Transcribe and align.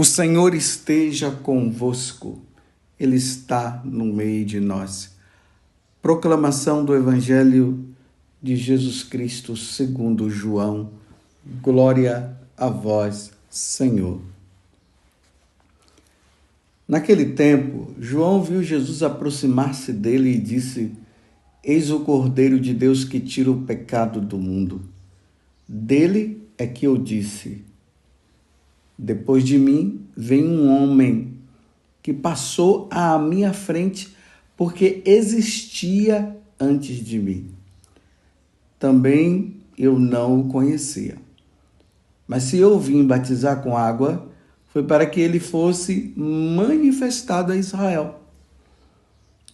O 0.00 0.04
Senhor 0.04 0.54
esteja 0.54 1.30
convosco, 1.30 2.40
Ele 2.98 3.16
está 3.16 3.82
no 3.84 4.06
meio 4.06 4.46
de 4.46 4.58
nós. 4.58 5.14
Proclamação 6.00 6.82
do 6.82 6.94
Evangelho 6.94 7.84
de 8.42 8.56
Jesus 8.56 9.02
Cristo 9.02 9.54
segundo 9.58 10.30
João. 10.30 10.90
Glória 11.60 12.34
a 12.56 12.70
vós, 12.70 13.30
Senhor. 13.50 14.22
Naquele 16.88 17.34
tempo, 17.34 17.94
João 18.00 18.42
viu 18.42 18.62
Jesus 18.62 19.02
aproximar-se 19.02 19.92
dele 19.92 20.30
e 20.30 20.40
disse: 20.40 20.92
Eis 21.62 21.90
o 21.90 22.00
Cordeiro 22.00 22.58
de 22.58 22.72
Deus 22.72 23.04
que 23.04 23.20
tira 23.20 23.50
o 23.50 23.64
pecado 23.66 24.18
do 24.18 24.38
mundo. 24.38 24.80
Dele 25.68 26.48
é 26.56 26.66
que 26.66 26.86
eu 26.86 26.96
disse: 26.96 27.68
depois 29.02 29.42
de 29.42 29.58
mim 29.58 30.02
vem 30.14 30.44
um 30.44 30.68
homem 30.68 31.32
que 32.02 32.12
passou 32.12 32.86
à 32.90 33.18
minha 33.18 33.50
frente 33.54 34.14
porque 34.54 35.02
existia 35.06 36.36
antes 36.58 36.96
de 36.96 37.18
mim. 37.18 37.48
Também 38.78 39.56
eu 39.78 39.98
não 39.98 40.40
o 40.40 40.48
conhecia. 40.48 41.16
Mas 42.28 42.42
se 42.42 42.58
eu 42.58 42.78
vim 42.78 43.06
batizar 43.06 43.62
com 43.62 43.74
água, 43.74 44.28
foi 44.66 44.82
para 44.82 45.06
que 45.06 45.18
ele 45.18 45.40
fosse 45.40 46.12
manifestado 46.14 47.52
a 47.52 47.56
Israel. 47.56 48.20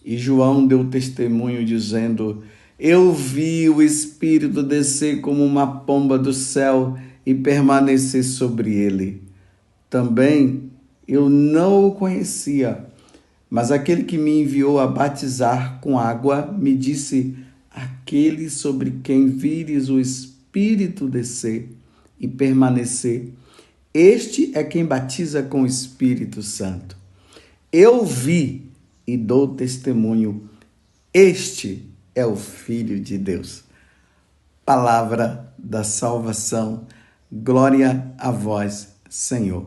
E 0.03 0.17
João 0.17 0.67
deu 0.67 0.89
testemunho 0.89 1.65
dizendo: 1.65 2.43
Eu 2.77 3.13
vi 3.13 3.69
o 3.69 3.81
Espírito 3.81 4.61
descer 4.61 5.21
como 5.21 5.43
uma 5.45 5.81
pomba 5.81 6.19
do 6.19 6.33
céu 6.33 6.97
e 7.25 7.33
permanecer 7.33 8.25
sobre 8.25 8.75
ele. 8.75 9.26
Também 9.89 10.71
eu 11.07 11.29
não 11.29 11.87
o 11.87 11.95
conhecia, 11.95 12.85
mas 13.49 13.71
aquele 13.71 14.03
que 14.03 14.17
me 14.17 14.41
enviou 14.41 14.79
a 14.79 14.87
batizar 14.87 15.79
com 15.79 15.97
água 15.97 16.51
me 16.51 16.75
disse: 16.75 17.37
Aquele 17.71 18.49
sobre 18.49 18.99
quem 19.03 19.27
vires 19.27 19.87
o 19.89 19.99
Espírito 19.99 21.07
descer 21.07 21.69
e 22.19 22.27
permanecer, 22.27 23.31
este 23.93 24.51
é 24.53 24.63
quem 24.63 24.85
batiza 24.85 25.41
com 25.41 25.61
o 25.61 25.65
Espírito 25.65 26.43
Santo. 26.43 26.97
Eu 27.71 28.05
vi 28.05 28.69
e 29.05 29.15
dou 29.15 29.55
testemunho, 29.55 30.49
este 31.13 31.89
é 32.13 32.25
o 32.25 32.35
Filho 32.35 32.99
de 32.99 33.17
Deus. 33.17 33.63
Palavra 34.65 35.53
da 35.57 35.83
salvação, 35.83 36.85
glória 37.31 38.11
a 38.17 38.31
vós, 38.31 38.96
Senhor. 39.09 39.65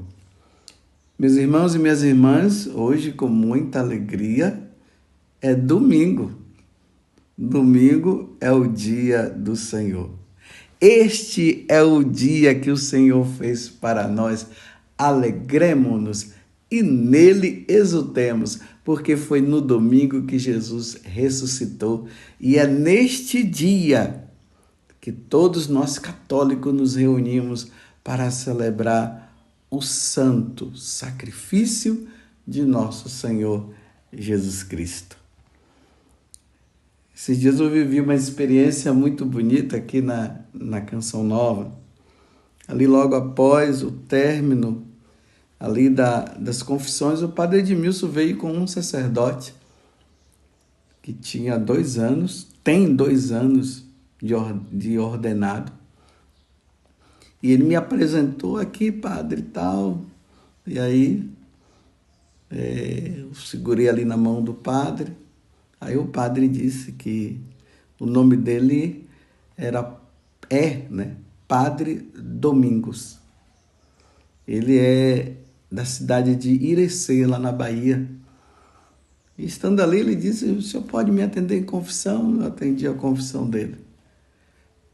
Meus 1.18 1.34
irmãos 1.34 1.74
e 1.74 1.78
minhas 1.78 2.02
irmãs, 2.02 2.66
hoje 2.66 3.12
com 3.12 3.28
muita 3.28 3.80
alegria 3.80 4.62
é 5.40 5.54
domingo. 5.54 6.32
Domingo 7.36 8.36
é 8.40 8.50
o 8.50 8.66
dia 8.66 9.28
do 9.28 9.56
Senhor. 9.56 10.10
Este 10.80 11.64
é 11.68 11.82
o 11.82 12.02
dia 12.02 12.54
que 12.54 12.70
o 12.70 12.76
Senhor 12.76 13.26
fez 13.26 13.68
para 13.68 14.08
nós. 14.08 14.46
Alegremos-nos 14.96 16.32
e 16.70 16.82
nele 16.82 17.64
exultemos, 17.68 18.60
porque 18.84 19.16
foi 19.16 19.40
no 19.40 19.60
domingo 19.60 20.22
que 20.22 20.38
Jesus 20.38 21.00
ressuscitou 21.04 22.06
e 22.38 22.56
é 22.56 22.66
neste 22.66 23.42
dia 23.42 24.24
que 25.00 25.10
todos 25.10 25.68
nós 25.68 25.98
católicos 25.98 26.72
nos 26.72 26.94
reunimos 26.94 27.68
para 28.04 28.30
celebrar 28.30 29.29
o 29.70 29.80
santo 29.80 30.76
sacrifício 30.76 32.08
de 32.46 32.62
nosso 32.62 33.08
Senhor 33.08 33.72
Jesus 34.12 34.62
Cristo. 34.62 35.16
Esses 37.14 37.38
dias 37.38 37.60
eu 37.60 37.70
vivi 37.70 38.00
uma 38.00 38.14
experiência 38.14 38.92
muito 38.92 39.24
bonita 39.24 39.76
aqui 39.76 40.00
na, 40.00 40.40
na 40.52 40.80
Canção 40.80 41.22
Nova. 41.22 41.70
Ali 42.66 42.86
logo 42.86 43.14
após 43.14 43.82
o 43.82 43.90
término 43.90 44.86
ali 45.58 45.90
da, 45.90 46.24
das 46.24 46.62
confissões, 46.62 47.22
o 47.22 47.28
padre 47.28 47.58
Edmilson 47.58 48.08
veio 48.08 48.38
com 48.38 48.50
um 48.50 48.66
sacerdote 48.66 49.54
que 51.02 51.12
tinha 51.12 51.58
dois 51.58 51.98
anos, 51.98 52.48
tem 52.64 52.94
dois 52.94 53.30
anos 53.30 53.84
de, 54.22 54.34
de 54.72 54.98
ordenado, 54.98 55.72
e 57.42 57.52
ele 57.52 57.64
me 57.64 57.74
apresentou 57.74 58.58
aqui, 58.58 58.92
padre, 58.92 59.42
tal. 59.42 60.02
E 60.66 60.78
aí 60.78 61.28
é, 62.50 63.14
eu 63.18 63.34
segurei 63.34 63.88
ali 63.88 64.04
na 64.04 64.16
mão 64.16 64.42
do 64.42 64.52
padre. 64.52 65.12
Aí 65.80 65.96
o 65.96 66.06
padre 66.06 66.48
disse 66.48 66.92
que 66.92 67.40
o 67.98 68.04
nome 68.04 68.36
dele 68.36 69.08
era 69.56 69.98
é, 70.50 70.82
né? 70.90 71.16
Padre 71.48 72.10
Domingos. 72.14 73.18
Ele 74.46 74.78
é 74.78 75.36
da 75.70 75.84
cidade 75.84 76.34
de 76.34 76.50
Irecê, 76.50 77.24
lá 77.26 77.38
na 77.38 77.52
Bahia. 77.52 78.06
E 79.38 79.46
estando 79.46 79.80
ali, 79.80 80.00
ele 80.00 80.14
disse: 80.14 80.46
O 80.46 80.60
senhor 80.60 80.82
pode 80.84 81.10
me 81.10 81.22
atender 81.22 81.58
em 81.58 81.64
confissão? 81.64 82.40
Eu 82.40 82.46
atendi 82.48 82.86
a 82.86 82.92
confissão 82.92 83.48
dele. 83.48 83.76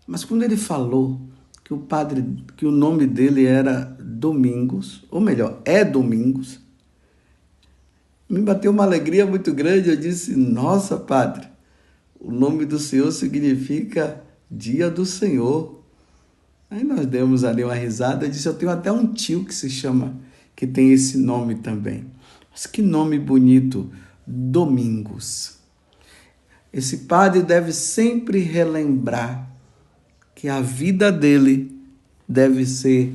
Mas 0.06 0.24
quando 0.24 0.44
ele 0.44 0.56
falou 0.56 1.20
que 1.66 1.74
o 1.74 1.78
padre, 1.78 2.24
que 2.56 2.64
o 2.64 2.70
nome 2.70 3.08
dele 3.08 3.44
era 3.44 3.96
Domingos, 3.98 5.04
ou 5.10 5.20
melhor, 5.20 5.60
é 5.64 5.84
Domingos. 5.84 6.60
Me 8.28 8.40
bateu 8.40 8.70
uma 8.70 8.84
alegria 8.84 9.26
muito 9.26 9.52
grande. 9.52 9.90
Eu 9.90 9.96
disse: 9.96 10.36
Nossa, 10.36 10.96
padre, 10.96 11.48
o 12.20 12.30
nome 12.30 12.64
do 12.66 12.78
Senhor 12.78 13.10
significa 13.10 14.22
Dia 14.48 14.88
do 14.88 15.04
Senhor. 15.04 15.82
Aí 16.70 16.84
nós 16.84 17.04
demos 17.04 17.42
ali 17.42 17.64
uma 17.64 17.74
risada. 17.74 18.26
Eu 18.26 18.30
disse: 18.30 18.46
Eu 18.46 18.54
tenho 18.54 18.70
até 18.70 18.92
um 18.92 19.12
tio 19.12 19.44
que 19.44 19.52
se 19.52 19.68
chama, 19.68 20.16
que 20.54 20.68
tem 20.68 20.92
esse 20.92 21.18
nome 21.18 21.56
também. 21.56 22.06
Mas 22.48 22.64
que 22.64 22.80
nome 22.80 23.18
bonito, 23.18 23.90
Domingos. 24.24 25.58
Esse 26.72 26.98
padre 26.98 27.42
deve 27.42 27.72
sempre 27.72 28.38
relembrar 28.38 29.55
que 30.36 30.50
a 30.50 30.60
vida 30.60 31.10
dele 31.10 31.74
deve 32.28 32.66
ser 32.66 33.10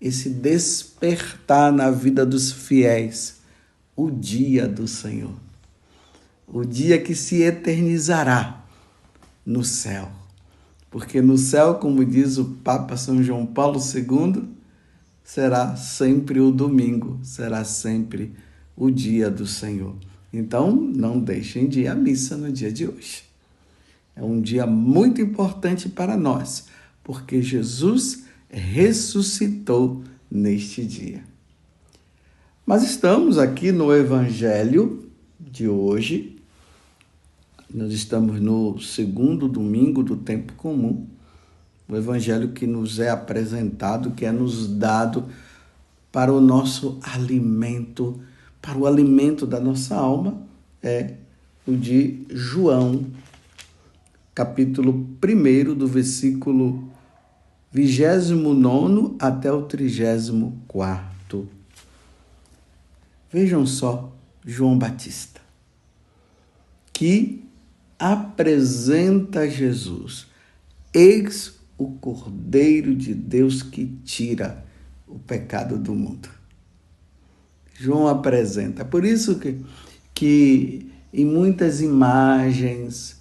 esse 0.00 0.28
despertar 0.28 1.72
na 1.72 1.92
vida 1.92 2.26
dos 2.26 2.50
fiéis, 2.50 3.40
o 3.94 4.10
dia 4.10 4.66
do 4.66 4.88
Senhor, 4.88 5.34
o 6.48 6.64
dia 6.64 7.00
que 7.00 7.14
se 7.14 7.42
eternizará 7.42 8.64
no 9.46 9.62
céu. 9.62 10.10
Porque 10.90 11.22
no 11.22 11.38
céu, 11.38 11.76
como 11.76 12.04
diz 12.04 12.36
o 12.36 12.44
Papa 12.64 12.96
São 12.96 13.22
João 13.22 13.46
Paulo 13.46 13.78
II, 13.78 14.42
será 15.22 15.76
sempre 15.76 16.40
o 16.40 16.50
domingo, 16.50 17.20
será 17.22 17.62
sempre 17.62 18.34
o 18.74 18.90
dia 18.90 19.30
do 19.30 19.46
Senhor. 19.46 19.94
Então, 20.32 20.74
não 20.74 21.20
deixem 21.20 21.68
de 21.68 21.82
ir 21.82 21.86
à 21.86 21.94
missa 21.94 22.36
no 22.36 22.50
dia 22.50 22.72
de 22.72 22.88
hoje. 22.88 23.29
É 24.20 24.22
um 24.22 24.38
dia 24.38 24.66
muito 24.66 25.18
importante 25.22 25.88
para 25.88 26.14
nós, 26.14 26.66
porque 27.02 27.40
Jesus 27.40 28.24
ressuscitou 28.50 30.04
neste 30.30 30.84
dia. 30.84 31.24
Mas 32.66 32.82
estamos 32.82 33.38
aqui 33.38 33.72
no 33.72 33.90
Evangelho 33.96 35.08
de 35.40 35.66
hoje. 35.66 36.36
Nós 37.72 37.94
estamos 37.94 38.38
no 38.42 38.78
segundo 38.78 39.48
domingo 39.48 40.02
do 40.02 40.18
tempo 40.18 40.52
comum. 40.52 41.06
O 41.88 41.96
Evangelho 41.96 42.48
que 42.48 42.66
nos 42.66 42.98
é 42.98 43.08
apresentado, 43.08 44.10
que 44.10 44.26
é 44.26 44.30
nos 44.30 44.68
dado 44.68 45.28
para 46.12 46.30
o 46.30 46.42
nosso 46.42 46.98
alimento, 47.02 48.20
para 48.60 48.76
o 48.76 48.86
alimento 48.86 49.46
da 49.46 49.58
nossa 49.58 49.96
alma, 49.96 50.42
é 50.82 51.14
o 51.66 51.72
de 51.72 52.20
João, 52.28 53.06
capítulo 54.34 54.92
1, 55.22 55.74
do 55.74 55.86
versículo 55.86 56.88
29 57.72 59.16
até 59.18 59.52
o 59.52 59.62
34. 59.62 61.48
Vejam 63.32 63.64
só 63.64 64.12
João 64.44 64.76
Batista, 64.76 65.40
que 66.92 67.44
apresenta 67.98 69.48
Jesus, 69.48 70.26
eis 70.92 71.60
o 71.78 71.92
Cordeiro 71.92 72.94
de 72.94 73.14
Deus 73.14 73.62
que 73.62 73.86
tira 74.04 74.64
o 75.06 75.18
pecado 75.18 75.78
do 75.78 75.94
mundo. 75.94 76.28
João 77.74 78.06
apresenta. 78.06 78.84
Por 78.84 79.04
isso 79.04 79.38
que, 79.38 79.58
que 80.12 80.92
em 81.12 81.24
muitas 81.24 81.80
imagens, 81.80 83.19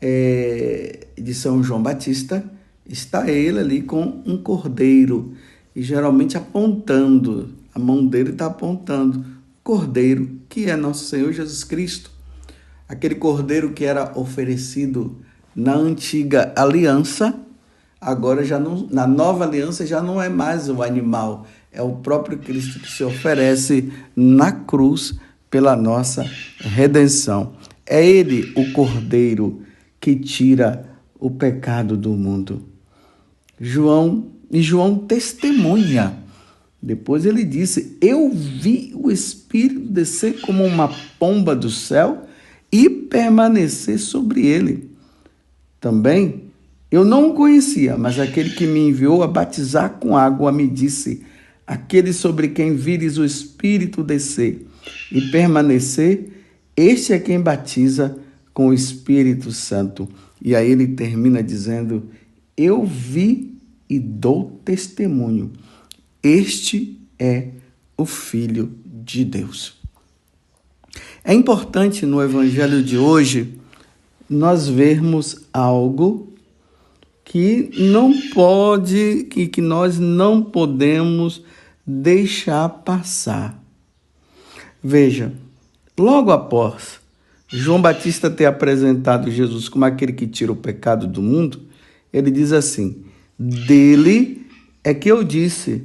é, 0.00 1.06
de 1.16 1.34
São 1.34 1.62
João 1.62 1.82
Batista, 1.82 2.44
está 2.88 3.30
ele 3.30 3.58
ali 3.58 3.82
com 3.82 4.22
um 4.24 4.36
cordeiro, 4.36 5.34
e 5.74 5.82
geralmente 5.82 6.36
apontando, 6.36 7.56
A 7.74 7.78
mão 7.78 8.04
dele 8.04 8.30
está 8.30 8.46
apontando 8.46 9.24
cordeiro, 9.62 10.40
que 10.48 10.64
é 10.64 10.74
nosso 10.74 11.04
Senhor 11.04 11.32
Jesus 11.32 11.62
Cristo. 11.62 12.10
Aquele 12.88 13.14
cordeiro 13.14 13.72
que 13.72 13.84
era 13.84 14.18
oferecido 14.18 15.18
na 15.54 15.74
antiga 15.74 16.52
aliança, 16.56 17.38
agora 18.00 18.42
já 18.42 18.58
não, 18.58 18.88
na 18.90 19.06
nova 19.06 19.44
aliança 19.44 19.86
já 19.86 20.00
não 20.00 20.22
é 20.22 20.28
mais 20.28 20.70
o 20.70 20.82
animal, 20.82 21.46
é 21.70 21.82
o 21.82 21.96
próprio 21.96 22.38
Cristo 22.38 22.80
que 22.80 22.90
se 22.90 23.04
oferece 23.04 23.92
na 24.16 24.50
cruz 24.50 25.18
pela 25.50 25.76
nossa 25.76 26.24
redenção. 26.58 27.52
É 27.84 28.04
ele 28.04 28.52
o 28.56 28.72
cordeiro 28.72 29.62
que 30.08 30.16
tira 30.16 30.88
o 31.20 31.30
pecado 31.30 31.94
do 31.94 32.12
mundo. 32.12 32.62
João, 33.60 34.28
e 34.50 34.62
João 34.62 34.96
testemunha. 34.96 36.16
Depois 36.80 37.26
ele 37.26 37.44
disse: 37.44 37.98
Eu 38.00 38.30
vi 38.30 38.92
o 38.94 39.10
Espírito 39.10 39.80
descer 39.80 40.40
como 40.40 40.64
uma 40.64 40.90
pomba 41.18 41.54
do 41.54 41.68
céu 41.68 42.26
e 42.72 42.88
permanecer 42.88 43.98
sobre 43.98 44.46
ele. 44.46 44.90
Também 45.78 46.44
eu 46.90 47.04
não 47.04 47.30
o 47.30 47.34
conhecia, 47.34 47.98
mas 47.98 48.18
aquele 48.18 48.50
que 48.50 48.66
me 48.66 48.88
enviou 48.88 49.22
a 49.22 49.26
batizar 49.26 49.98
com 49.98 50.16
água 50.16 50.50
me 50.50 50.66
disse: 50.66 51.22
Aquele 51.66 52.14
sobre 52.14 52.48
quem 52.48 52.74
vires 52.74 53.18
o 53.18 53.24
Espírito 53.26 54.02
descer 54.02 54.66
e 55.12 55.20
permanecer, 55.30 56.32
este 56.74 57.12
é 57.12 57.18
quem 57.18 57.38
batiza 57.38 58.16
com 58.58 58.70
o 58.70 58.74
Espírito 58.74 59.52
Santo. 59.52 60.08
E 60.42 60.56
aí 60.56 60.68
ele 60.68 60.88
termina 60.88 61.40
dizendo: 61.44 62.10
Eu 62.56 62.84
vi 62.84 63.56
e 63.88 64.00
dou 64.00 64.60
testemunho. 64.64 65.52
Este 66.20 67.00
é 67.16 67.50
o 67.96 68.04
Filho 68.04 68.76
de 68.84 69.24
Deus. 69.24 69.74
É 71.22 71.32
importante 71.32 72.04
no 72.04 72.20
Evangelho 72.20 72.82
de 72.82 72.98
hoje 72.98 73.60
nós 74.28 74.68
vermos 74.68 75.46
algo 75.52 76.32
que 77.24 77.70
não 77.78 78.12
pode, 78.34 79.28
que, 79.30 79.46
que 79.46 79.60
nós 79.60 80.00
não 80.00 80.42
podemos 80.42 81.44
deixar 81.86 82.68
passar. 82.68 83.62
Veja, 84.82 85.32
logo 85.96 86.32
após 86.32 86.98
João 87.50 87.80
Batista 87.80 88.30
ter 88.30 88.44
apresentado 88.44 89.30
Jesus 89.30 89.70
como 89.70 89.86
aquele 89.86 90.12
que 90.12 90.26
tira 90.26 90.52
o 90.52 90.56
pecado 90.56 91.06
do 91.06 91.22
mundo, 91.22 91.62
ele 92.12 92.30
diz 92.30 92.52
assim: 92.52 93.04
Dele 93.38 94.46
é 94.84 94.92
que 94.92 95.10
eu 95.10 95.24
disse: 95.24 95.82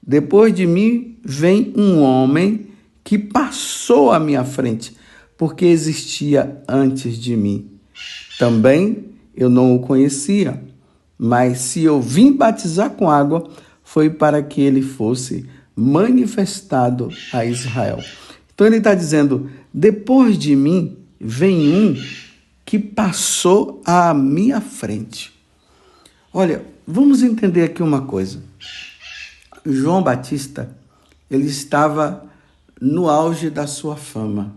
depois 0.00 0.54
de 0.54 0.66
mim 0.66 1.16
vem 1.24 1.72
um 1.76 2.00
homem 2.00 2.68
que 3.02 3.18
passou 3.18 4.12
à 4.12 4.20
minha 4.20 4.44
frente, 4.44 4.96
porque 5.36 5.64
existia 5.66 6.62
antes 6.68 7.18
de 7.18 7.36
mim. 7.36 7.68
Também 8.38 9.06
eu 9.36 9.50
não 9.50 9.74
o 9.74 9.80
conhecia, 9.80 10.62
mas 11.18 11.58
se 11.58 11.82
eu 11.82 12.00
vim 12.00 12.32
batizar 12.32 12.90
com 12.90 13.10
água, 13.10 13.50
foi 13.82 14.10
para 14.10 14.42
que 14.44 14.60
ele 14.60 14.80
fosse 14.80 15.44
manifestado 15.74 17.08
a 17.32 17.44
Israel. 17.44 17.98
Então 18.54 18.64
ele 18.64 18.76
está 18.76 18.94
dizendo: 18.94 19.50
depois 19.74 20.38
de 20.38 20.54
mim 20.54 20.99
vem 21.20 21.74
um 21.74 22.02
que 22.64 22.78
passou 22.78 23.82
à 23.84 24.14
minha 24.14 24.60
frente. 24.60 25.32
Olha, 26.32 26.64
vamos 26.86 27.22
entender 27.22 27.64
aqui 27.64 27.82
uma 27.82 28.02
coisa. 28.02 28.42
João 29.66 30.02
Batista, 30.02 30.74
ele 31.30 31.46
estava 31.46 32.24
no 32.80 33.08
auge 33.08 33.50
da 33.50 33.66
sua 33.66 33.96
fama. 33.96 34.54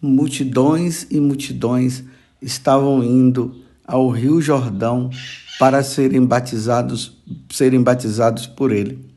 Multidões 0.00 1.06
e 1.10 1.18
multidões 1.18 2.04
estavam 2.40 3.02
indo 3.02 3.62
ao 3.84 4.08
Rio 4.10 4.40
Jordão 4.40 5.10
para 5.58 5.82
serem 5.82 6.24
batizados, 6.24 7.16
serem 7.50 7.82
batizados 7.82 8.46
por 8.46 8.72
ele. 8.72 9.10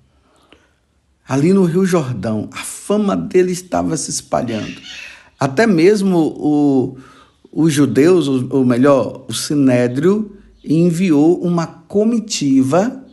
Ali 1.28 1.54
no 1.54 1.66
Rio 1.66 1.86
Jordão, 1.86 2.50
a 2.54 2.64
fama 2.64 3.18
dele 3.18 3.52
estava 3.52 3.98
se 3.98 4.12
espalhando. 4.12 4.80
Até 5.40 5.68
mesmo 5.68 6.18
o, 6.18 6.98
os 7.52 7.74
judeus, 7.74 8.28
ou 8.28 8.66
melhor, 8.66 9.26
o 9.28 9.34
Sinédrio, 9.34 10.36
enviou 10.64 11.42
uma 11.42 11.68
comitiva 11.68 13.04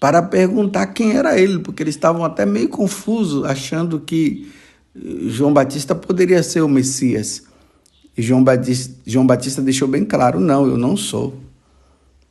para 0.00 0.22
perguntar 0.22 0.86
quem 0.88 1.16
era 1.16 1.38
ele, 1.38 1.58
porque 1.60 1.82
eles 1.82 1.94
estavam 1.94 2.24
até 2.24 2.44
meio 2.44 2.68
confusos, 2.68 3.44
achando 3.44 4.00
que 4.00 4.50
eh, 4.94 5.28
João 5.28 5.52
Batista 5.52 5.94
poderia 5.94 6.42
ser 6.42 6.60
o 6.60 6.68
Messias. 6.68 7.44
E 8.16 8.22
João 8.22 8.42
Batista, 8.42 8.94
João 9.06 9.26
Batista 9.26 9.62
deixou 9.62 9.88
bem 9.88 10.04
claro: 10.04 10.40
não, 10.40 10.66
eu 10.66 10.76
não 10.76 10.96
sou. 10.96 11.34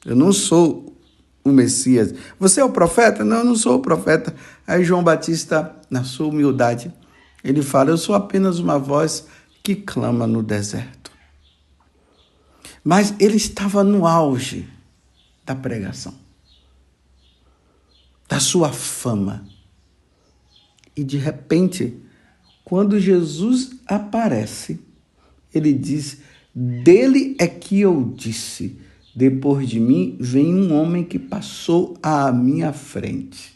Eu 0.05 0.15
não 0.15 0.31
sou 0.31 0.95
o 1.43 1.49
Messias. 1.51 2.13
Você 2.39 2.59
é 2.59 2.63
o 2.63 2.69
profeta? 2.69 3.23
Não, 3.23 3.37
eu 3.37 3.45
não 3.45 3.55
sou 3.55 3.75
o 3.75 3.81
profeta. 3.81 4.33
Aí 4.67 4.83
João 4.83 5.03
Batista, 5.03 5.75
na 5.89 6.03
sua 6.03 6.27
humildade, 6.27 6.93
ele 7.45 7.62
fala: 7.62 7.92
Eu 7.92 7.97
sou 7.97 8.15
apenas 8.15 8.57
uma 8.57 8.80
voz 8.80 9.27
que 9.62 9.75
clama 9.75 10.25
no 10.25 10.42
deserto. 10.42 11.12
Mas 12.83 13.13
ele 13.19 13.38
estava 13.38 13.83
no 13.83 14.07
auge 14.07 14.68
da 15.45 15.56
pregação, 15.56 16.13
da 18.27 18.39
sua 18.39 18.74
fama. 18.74 19.47
E 20.95 21.03
de 21.03 21.18
repente, 21.18 21.95
quando 22.63 23.00
Jesus 23.00 23.75
aparece, 23.86 24.80
ele 25.53 25.71
diz: 25.71 26.18
Dele 26.53 27.36
é 27.38 27.48
que 27.48 27.80
eu 27.80 28.12
disse: 28.15 28.80
Depois 29.15 29.69
de 29.69 29.80
mim 29.80 30.18
vem 30.19 30.56
um 30.56 30.74
homem 30.74 31.03
que 31.03 31.19
passou 31.19 31.95
à 32.01 32.31
minha 32.31 32.74
frente 32.74 33.54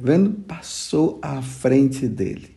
vendo? 0.00 0.30
Passou 0.46 1.18
à 1.22 1.42
frente 1.42 2.06
dele. 2.06 2.56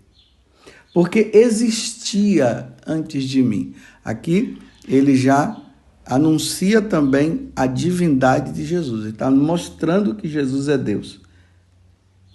Porque 0.94 1.32
existia 1.34 2.74
antes 2.86 3.24
de 3.24 3.42
mim. 3.42 3.74
Aqui 4.04 4.58
ele 4.88 5.16
já 5.16 5.60
anuncia 6.06 6.82
também 6.82 7.50
a 7.56 7.66
divindade 7.66 8.52
de 8.52 8.66
Jesus. 8.66 9.02
Ele 9.02 9.12
está 9.12 9.32
mostrando 9.32 10.16
que 10.16 10.28
Jesus 10.28 10.68
é 10.68 10.78
Deus. 10.78 11.22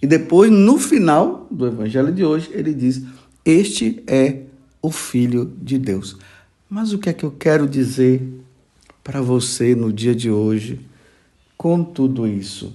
E 0.00 0.06
depois, 0.06 0.50
no 0.50 0.78
final 0.78 1.46
do 1.50 1.66
evangelho 1.66 2.12
de 2.12 2.24
hoje, 2.24 2.50
ele 2.52 2.72
diz: 2.72 3.02
Este 3.44 4.02
é 4.06 4.42
o 4.80 4.90
Filho 4.90 5.52
de 5.60 5.78
Deus. 5.78 6.16
Mas 6.68 6.92
o 6.92 6.98
que 6.98 7.08
é 7.08 7.12
que 7.12 7.24
eu 7.24 7.30
quero 7.30 7.68
dizer 7.68 8.22
para 9.02 9.20
você 9.20 9.74
no 9.74 9.92
dia 9.92 10.14
de 10.14 10.30
hoje 10.30 10.80
com 11.56 11.82
tudo 11.82 12.26
isso? 12.26 12.74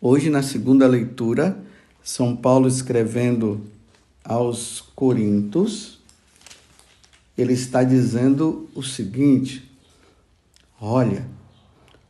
Hoje, 0.00 0.28
na 0.28 0.42
segunda 0.42 0.86
leitura, 0.86 1.58
São 2.02 2.36
Paulo 2.36 2.68
escrevendo 2.68 3.66
aos 4.22 4.82
Coríntios, 4.94 5.98
ele 7.36 7.54
está 7.54 7.82
dizendo 7.82 8.68
o 8.74 8.82
seguinte: 8.82 9.70
olha, 10.78 11.26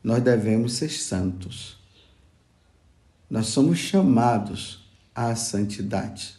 nós 0.03 0.21
devemos 0.21 0.73
ser 0.73 0.91
santos. 0.91 1.79
Nós 3.31 3.47
somos 3.47 3.79
chamados 3.79 4.85
à 5.15 5.37
santidade. 5.37 6.37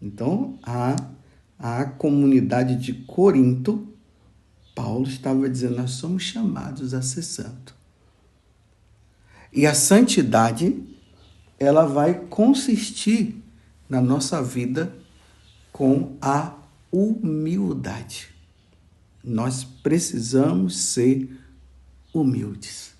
Então, 0.00 0.58
a, 0.62 0.96
a 1.58 1.84
comunidade 1.84 2.76
de 2.76 2.94
Corinto, 3.04 3.86
Paulo 4.74 5.06
estava 5.06 5.48
dizendo: 5.48 5.76
nós 5.76 5.90
somos 5.90 6.22
chamados 6.22 6.94
a 6.94 7.02
ser 7.02 7.22
santos. 7.22 7.81
E 9.52 9.66
a 9.66 9.74
santidade, 9.74 10.82
ela 11.58 11.84
vai 11.84 12.14
consistir 12.14 13.42
na 13.88 14.00
nossa 14.00 14.42
vida 14.42 14.92
com 15.70 16.16
a 16.20 16.54
humildade. 16.90 18.28
Nós 19.22 19.62
precisamos 19.62 20.76
ser 20.76 21.28
humildes. 22.12 22.94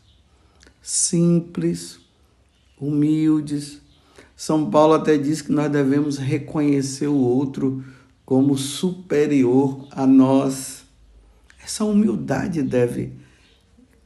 Simples, 0.82 1.98
humildes. 2.78 3.80
São 4.36 4.70
Paulo 4.70 4.94
até 4.94 5.16
diz 5.16 5.40
que 5.40 5.52
nós 5.52 5.70
devemos 5.70 6.18
reconhecer 6.18 7.06
o 7.06 7.16
outro 7.16 7.84
como 8.24 8.56
superior 8.58 9.86
a 9.90 10.06
nós. 10.06 10.84
Essa 11.62 11.84
humildade 11.84 12.62
deve 12.62 13.12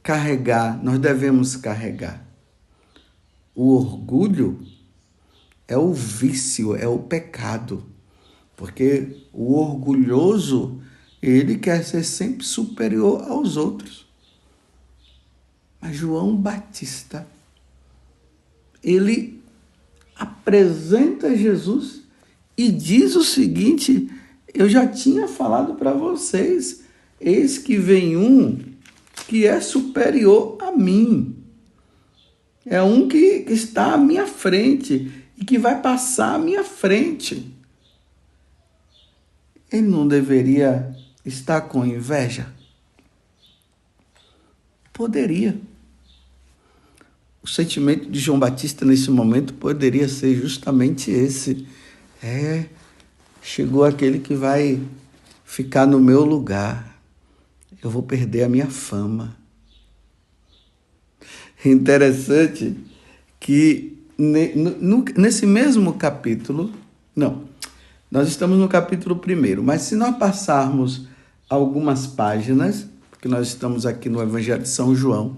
carregar, 0.03 0.81
nós 0.83 0.99
devemos 0.99 1.55
carregar. 1.55 2.26
O 3.57 3.73
orgulho 3.73 4.59
é 5.67 5.75
o 5.75 5.91
vício, 5.91 6.75
é 6.75 6.87
o 6.87 6.99
pecado. 6.99 7.83
Porque 8.55 9.17
o 9.33 9.55
orgulhoso, 9.55 10.79
ele 11.19 11.57
quer 11.57 11.83
ser 11.83 12.03
sempre 12.03 12.45
superior 12.45 13.23
aos 13.23 13.57
outros. 13.57 14.05
Mas 15.81 15.95
João 15.95 16.35
Batista, 16.35 17.27
ele 18.83 19.41
apresenta 20.15 21.35
Jesus 21.35 22.03
e 22.55 22.71
diz 22.71 23.15
o 23.15 23.23
seguinte: 23.23 24.07
Eu 24.53 24.69
já 24.69 24.85
tinha 24.85 25.27
falado 25.27 25.73
para 25.73 25.93
vocês, 25.93 26.83
eis 27.19 27.57
que 27.57 27.75
vem 27.75 28.17
um 28.17 28.59
que 29.27 29.47
é 29.47 29.59
superior 29.59 30.59
a 30.61 30.71
mim. 30.71 31.36
É 32.69 32.81
um 32.83 33.07
que 33.07 33.45
está 33.47 33.93
à 33.93 33.97
minha 33.97 34.27
frente 34.27 35.09
e 35.37 35.45
que 35.45 35.57
vai 35.57 35.81
passar 35.81 36.35
à 36.35 36.37
minha 36.37 36.65
frente. 36.65 37.49
Ele 39.71 39.87
não 39.87 40.05
deveria 40.05 40.93
estar 41.25 41.61
com 41.61 41.85
inveja? 41.85 42.53
Poderia. 44.91 45.57
O 47.41 47.47
sentimento 47.47 48.09
de 48.09 48.19
João 48.19 48.37
Batista 48.37 48.83
nesse 48.83 49.09
momento 49.09 49.53
poderia 49.53 50.09
ser 50.09 50.35
justamente 50.35 51.09
esse. 51.09 51.65
É, 52.21 52.65
chegou 53.41 53.85
aquele 53.85 54.19
que 54.19 54.35
vai 54.35 54.81
ficar 55.45 55.85
no 55.85 56.01
meu 56.01 56.25
lugar. 56.25 56.99
Eu 57.81 57.89
vou 57.89 58.03
perder 58.03 58.43
a 58.43 58.49
minha 58.49 58.67
fama. 58.67 59.37
Interessante 61.71 62.75
que 63.39 63.97
nesse 65.15 65.45
mesmo 65.45 65.93
capítulo, 65.93 66.71
não, 67.15 67.43
nós 68.09 68.27
estamos 68.29 68.57
no 68.57 68.67
capítulo 68.67 69.17
primeiro, 69.17 69.61
mas 69.61 69.81
se 69.81 69.95
nós 69.95 70.15
passarmos 70.17 71.07
algumas 71.49 72.07
páginas, 72.07 72.87
porque 73.11 73.27
nós 73.27 73.47
estamos 73.47 73.85
aqui 73.85 74.09
no 74.09 74.21
Evangelho 74.21 74.63
de 74.63 74.69
São 74.69 74.95
João, 74.95 75.37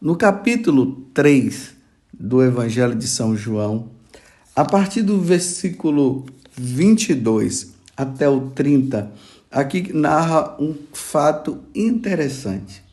no 0.00 0.16
capítulo 0.16 1.06
3 1.12 1.74
do 2.12 2.42
Evangelho 2.42 2.94
de 2.94 3.06
São 3.06 3.36
João, 3.36 3.90
a 4.56 4.64
partir 4.64 5.02
do 5.02 5.20
versículo 5.20 6.26
22 6.56 7.74
até 7.96 8.28
o 8.28 8.50
30, 8.50 9.12
aqui 9.50 9.92
narra 9.92 10.56
um 10.60 10.74
fato 10.92 11.60
interessante. 11.74 12.87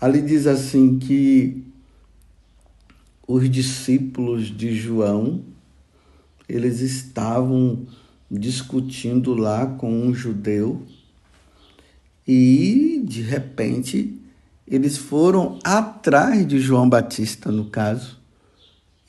Ali 0.00 0.22
diz 0.22 0.46
assim 0.46 0.98
que 0.98 1.62
os 3.28 3.50
discípulos 3.50 4.46
de 4.46 4.74
João, 4.74 5.44
eles 6.48 6.80
estavam 6.80 7.86
discutindo 8.30 9.34
lá 9.34 9.66
com 9.66 9.92
um 9.92 10.14
judeu 10.14 10.82
e 12.26 13.02
de 13.04 13.20
repente 13.20 14.18
eles 14.66 14.96
foram 14.96 15.58
atrás 15.62 16.46
de 16.46 16.58
João 16.60 16.88
Batista, 16.88 17.52
no 17.52 17.66
caso, 17.66 18.18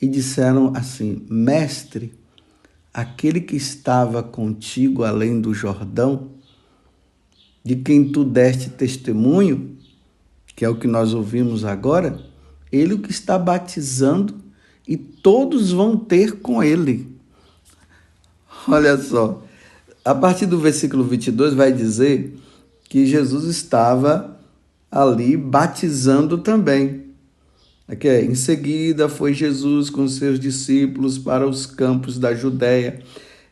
e 0.00 0.06
disseram 0.06 0.74
assim: 0.76 1.24
Mestre, 1.30 2.12
aquele 2.92 3.40
que 3.40 3.56
estava 3.56 4.22
contigo 4.22 5.04
além 5.04 5.40
do 5.40 5.54
Jordão, 5.54 6.32
de 7.64 7.76
quem 7.76 8.12
tu 8.12 8.24
deste 8.24 8.68
testemunho, 8.68 9.78
que 10.54 10.64
é 10.64 10.68
o 10.68 10.76
que 10.76 10.86
nós 10.86 11.14
ouvimos 11.14 11.64
agora, 11.64 12.20
ele 12.70 12.94
o 12.94 12.98
que 12.98 13.10
está 13.10 13.38
batizando 13.38 14.34
e 14.86 14.96
todos 14.96 15.70
vão 15.70 15.96
ter 15.96 16.40
com 16.40 16.62
ele. 16.62 17.10
Olha 18.68 18.96
só, 18.96 19.42
a 20.04 20.14
partir 20.14 20.46
do 20.46 20.58
versículo 20.58 21.04
22 21.04 21.54
vai 21.54 21.72
dizer 21.72 22.36
que 22.88 23.06
Jesus 23.06 23.44
estava 23.44 24.38
ali 24.90 25.36
batizando 25.36 26.38
também. 26.38 27.06
Aqui 27.88 28.08
é, 28.08 28.24
em 28.24 28.34
seguida 28.34 29.08
foi 29.08 29.34
Jesus 29.34 29.90
com 29.90 30.06
seus 30.06 30.38
discípulos 30.38 31.18
para 31.18 31.46
os 31.46 31.66
campos 31.66 32.18
da 32.18 32.34
Judéia 32.34 33.00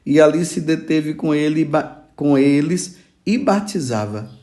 e 0.04 0.20
ali 0.20 0.44
se 0.44 0.60
deteve 0.60 1.14
com, 1.14 1.34
ele, 1.34 1.68
com 2.16 2.38
eles 2.38 2.96
e 3.26 3.36
batizava 3.36 4.39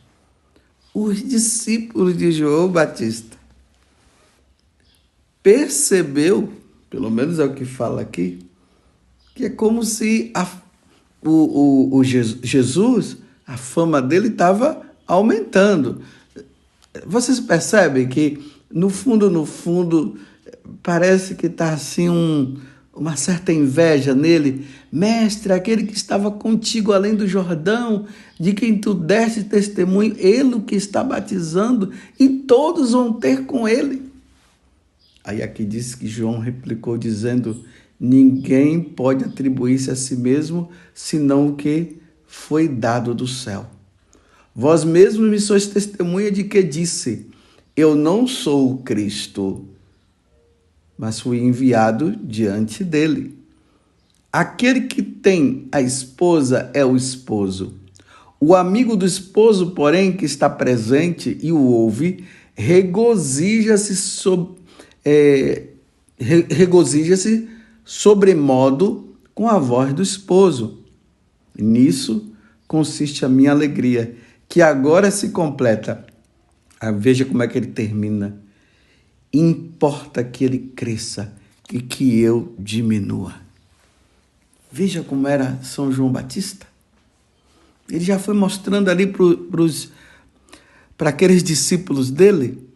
os 0.99 1.23
discípulos 1.23 2.17
de 2.17 2.31
João 2.31 2.69
Batista. 2.69 3.37
Percebeu, 5.43 6.51
pelo 6.89 7.11
menos 7.11 7.37
é 7.37 7.45
o 7.45 7.53
que 7.53 7.65
fala 7.65 8.01
aqui, 8.01 8.39
que 9.35 9.45
é 9.45 9.49
como 9.49 9.83
se 9.83 10.31
a, 10.33 10.47
o, 11.21 11.29
o, 11.29 11.97
o 11.97 12.03
Jesus, 12.03 13.17
a 13.45 13.55
fama 13.57 14.01
dele 14.01 14.29
estava 14.29 14.81
aumentando. 15.05 16.01
Vocês 17.05 17.39
percebem 17.39 18.07
que, 18.07 18.43
no 18.71 18.89
fundo, 18.89 19.29
no 19.29 19.45
fundo, 19.45 20.17
parece 20.81 21.35
que 21.35 21.45
está 21.45 21.73
assim 21.73 22.09
um, 22.09 22.57
uma 22.97 23.15
certa 23.15 23.53
inveja 23.53 24.13
nele. 24.13 24.65
Mestre, 24.91 25.53
aquele 25.53 25.85
que 25.85 25.95
estava 25.95 26.31
contigo 26.31 26.91
além 26.91 27.15
do 27.15 27.27
Jordão, 27.27 28.05
de 28.39 28.53
quem 28.53 28.77
tu 28.77 28.93
deste 28.93 29.43
testemunho, 29.43 30.15
ele 30.17 30.55
o 30.55 30.61
que 30.61 30.75
está 30.75 31.03
batizando, 31.03 31.91
e 32.19 32.27
todos 32.27 32.91
vão 32.91 33.13
ter 33.13 33.45
com 33.45 33.67
ele. 33.67 34.11
Aí 35.23 35.43
aqui 35.43 35.65
diz 35.65 35.93
que 35.93 36.07
João 36.07 36.39
replicou 36.39 36.97
dizendo: 36.97 37.63
Ninguém 37.99 38.81
pode 38.81 39.25
atribuir-se 39.25 39.91
a 39.91 39.95
si 39.95 40.15
mesmo 40.15 40.69
senão 40.93 41.49
o 41.49 41.55
que 41.55 41.97
foi 42.25 42.67
dado 42.67 43.13
do 43.13 43.27
céu. 43.27 43.69
Vós 44.55 44.83
mesmos 44.83 45.29
me 45.29 45.39
sois 45.39 45.67
testemunha 45.67 46.31
de 46.31 46.43
que 46.43 46.63
disse: 46.63 47.27
Eu 47.75 47.93
não 47.93 48.25
sou 48.25 48.71
o 48.71 48.77
Cristo, 48.79 49.66
mas 50.97 51.19
fui 51.19 51.39
enviado 51.39 52.15
diante 52.23 52.83
dele. 52.83 53.37
Aquele 54.31 54.81
que 54.81 55.01
tem 55.01 55.67
a 55.71 55.81
esposa 55.81 56.69
é 56.73 56.83
o 56.83 56.95
esposo. 56.95 57.73
O 58.39 58.55
amigo 58.55 58.95
do 58.95 59.05
esposo, 59.05 59.71
porém, 59.71 60.11
que 60.15 60.25
está 60.25 60.49
presente 60.49 61.37
e 61.41 61.51
o 61.51 61.59
ouve, 61.59 62.25
regozija-se 62.55 63.95
sob, 63.95 64.55
é, 65.03 65.67
regozija-se 66.19 67.49
sobremodo 67.83 69.15
com 69.33 69.47
a 69.47 69.57
voz 69.57 69.93
do 69.93 70.03
esposo. 70.03 70.83
Nisso 71.57 72.31
consiste 72.67 73.25
a 73.25 73.29
minha 73.29 73.51
alegria 73.51 74.15
que 74.47 74.61
agora 74.61 75.09
se 75.09 75.29
completa. 75.29 76.05
Ah, 76.79 76.91
veja 76.91 77.25
como 77.25 77.41
é 77.41 77.47
que 77.47 77.57
ele 77.57 77.67
termina. 77.67 78.37
Importa 79.33 80.23
que 80.23 80.43
ele 80.43 80.71
cresça 80.75 81.33
e 81.71 81.81
que 81.81 82.19
eu 82.19 82.55
diminua. 82.57 83.35
Veja 84.71 85.03
como 85.03 85.27
era 85.27 85.59
São 85.63 85.91
João 85.91 86.11
Batista. 86.11 86.65
Ele 87.89 88.03
já 88.03 88.19
foi 88.19 88.33
mostrando 88.33 88.89
ali 88.89 89.13
para 90.97 91.09
aqueles 91.09 91.43
discípulos 91.43 92.11
dele. 92.11 92.67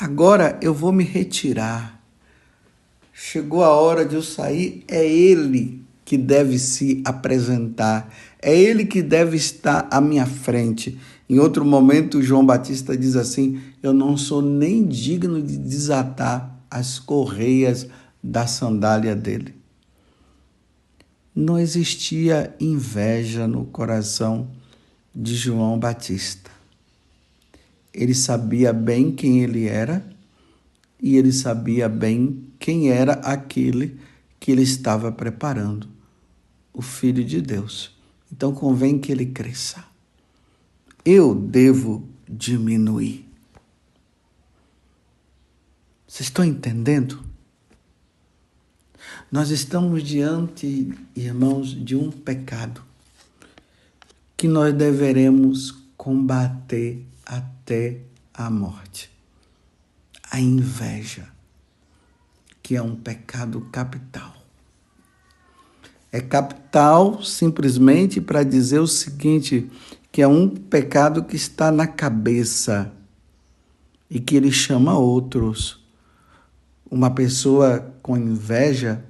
Agora 0.00 0.58
eu 0.62 0.72
vou 0.72 0.92
me 0.92 1.04
retirar. 1.04 2.00
Chegou 3.12 3.62
a 3.62 3.70
hora 3.70 4.04
de 4.04 4.14
eu 4.14 4.22
sair, 4.22 4.84
é 4.88 5.06
ele 5.06 5.84
que 6.04 6.16
deve 6.16 6.58
se 6.58 7.02
apresentar, 7.04 8.12
é 8.40 8.58
ele 8.58 8.84
que 8.84 9.02
deve 9.02 9.36
estar 9.36 9.86
à 9.90 10.00
minha 10.00 10.24
frente. 10.24 10.98
Em 11.30 11.38
outro 11.38 11.64
momento, 11.64 12.20
João 12.20 12.44
Batista 12.44 12.96
diz 12.96 13.14
assim: 13.14 13.60
Eu 13.80 13.94
não 13.94 14.16
sou 14.16 14.42
nem 14.42 14.84
digno 14.84 15.40
de 15.40 15.56
desatar 15.56 16.60
as 16.68 16.98
correias 16.98 17.86
da 18.20 18.48
sandália 18.48 19.14
dele. 19.14 19.54
Não 21.32 21.56
existia 21.56 22.52
inveja 22.58 23.46
no 23.46 23.64
coração 23.64 24.48
de 25.14 25.36
João 25.36 25.78
Batista. 25.78 26.50
Ele 27.94 28.12
sabia 28.12 28.72
bem 28.72 29.12
quem 29.12 29.40
ele 29.40 29.68
era 29.68 30.04
e 31.00 31.16
ele 31.16 31.32
sabia 31.32 31.88
bem 31.88 32.44
quem 32.58 32.90
era 32.90 33.12
aquele 33.12 34.00
que 34.40 34.50
ele 34.50 34.62
estava 34.62 35.12
preparando 35.12 35.86
o 36.74 36.82
Filho 36.82 37.24
de 37.24 37.40
Deus. 37.40 37.96
Então 38.32 38.52
convém 38.52 38.98
que 38.98 39.12
ele 39.12 39.26
cresça 39.26 39.89
eu 41.04 41.34
devo 41.34 42.08
diminuir. 42.28 43.28
Vocês 46.06 46.28
estão 46.28 46.44
entendendo? 46.44 47.22
Nós 49.30 49.50
estamos 49.50 50.02
diante, 50.02 50.92
irmãos, 51.14 51.68
de 51.68 51.94
um 51.96 52.10
pecado 52.10 52.82
que 54.36 54.48
nós 54.48 54.74
deveremos 54.74 55.72
combater 55.96 57.06
até 57.24 58.00
a 58.34 58.50
morte. 58.50 59.10
A 60.30 60.40
inveja, 60.40 61.28
que 62.62 62.76
é 62.76 62.82
um 62.82 62.96
pecado 62.96 63.60
capital. 63.72 64.34
É 66.12 66.20
capital 66.20 67.22
simplesmente 67.22 68.20
para 68.20 68.42
dizer 68.42 68.80
o 68.80 68.86
seguinte: 68.86 69.70
que 70.12 70.22
é 70.22 70.26
um 70.26 70.48
pecado 70.48 71.24
que 71.24 71.36
está 71.36 71.70
na 71.70 71.86
cabeça 71.86 72.92
e 74.10 74.18
que 74.18 74.36
ele 74.36 74.50
chama 74.50 74.98
outros. 74.98 75.84
Uma 76.90 77.10
pessoa 77.10 77.94
com 78.02 78.16
inveja, 78.16 79.04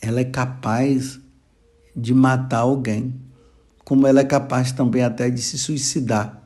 ela 0.00 0.20
é 0.20 0.24
capaz 0.24 1.18
de 1.96 2.14
matar 2.14 2.58
alguém, 2.58 3.14
como 3.84 4.06
ela 4.06 4.20
é 4.20 4.24
capaz 4.24 4.70
também 4.70 5.02
até 5.02 5.28
de 5.28 5.42
se 5.42 5.58
suicidar. 5.58 6.42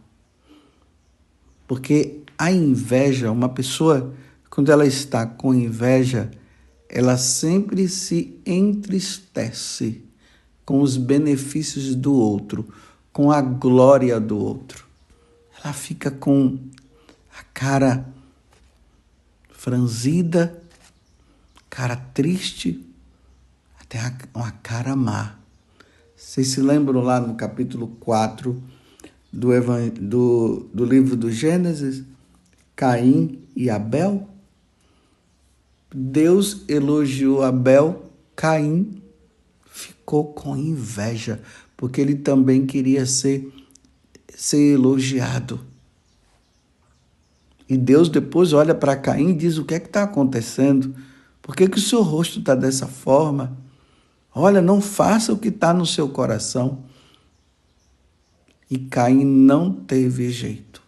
Porque 1.67 2.23
a 2.39 2.51
inveja, 2.51 3.31
uma 3.31 3.49
pessoa, 3.51 4.15
quando 4.49 4.73
ela 4.73 4.87
está 4.87 5.27
com 5.27 5.53
inveja, 5.53 6.31
ela 6.89 7.19
sempre 7.19 7.89
se 7.89 8.41
entristece 8.47 10.03
com 10.65 10.81
os 10.81 10.97
benefícios 10.97 11.95
do 11.95 12.15
outro, 12.15 12.69
com 13.19 13.33
a 13.33 13.41
glória 13.41 14.21
do 14.21 14.39
outro. 14.39 14.85
Ela 15.61 15.73
fica 15.73 16.09
com 16.09 16.57
a 17.37 17.43
cara 17.53 18.07
franzida, 19.51 20.63
cara 21.69 21.97
triste, 21.97 22.81
até 23.81 23.99
uma 24.33 24.53
cara 24.53 24.95
má. 24.95 25.35
Vocês 26.15 26.47
se 26.47 26.61
lembram 26.61 27.01
lá 27.01 27.19
no 27.19 27.35
capítulo 27.35 27.89
4 27.99 28.63
do, 29.33 29.49
do, 30.01 30.71
do 30.73 30.85
livro 30.85 31.17
do 31.17 31.29
Gênesis? 31.29 32.05
Caim 32.77 33.43
e 33.57 33.69
Abel? 33.69 34.29
Deus 35.93 36.63
elogiou 36.69 37.43
Abel, 37.43 38.13
Caim 38.37 39.03
ficou 39.73 40.33
com 40.33 40.57
inveja, 40.57 41.43
porque 41.79 42.01
ele 42.01 42.17
também 42.17 42.67
queria 42.67 43.07
ser, 43.07 43.51
ser 44.35 44.75
elogiado. 44.75 45.61
E 47.69 47.77
Deus 47.77 48.09
depois 48.09 48.53
olha 48.53 48.75
para 48.75 48.97
Caim 48.97 49.31
e 49.31 49.35
diz: 49.35 49.59
O 49.59 49.65
que 49.65 49.75
é 49.75 49.81
que 49.81 49.87
está 49.87 50.03
acontecendo? 50.03 50.93
Por 51.41 51.55
que, 51.55 51.69
que 51.69 51.79
o 51.79 51.81
seu 51.81 52.03
rosto 52.03 52.41
está 52.41 52.57
dessa 52.57 52.89
forma? 52.89 53.57
Olha, 54.35 54.61
não 54.61 54.81
faça 54.81 55.33
o 55.33 55.39
que 55.39 55.49
está 55.49 55.73
no 55.73 55.87
seu 55.87 56.09
coração. 56.09 56.83
E 58.69 58.77
Caim 58.77 59.25
não 59.25 59.73
teve 59.73 60.31
jeito. 60.31 60.83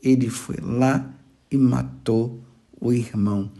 Ele 0.00 0.30
foi 0.30 0.56
lá 0.62 1.12
e 1.50 1.58
matou 1.58 2.40
o 2.80 2.92
irmão 2.92 3.50